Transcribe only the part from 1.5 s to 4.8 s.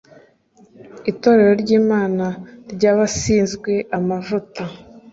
ry imana ry abasizwe amavuta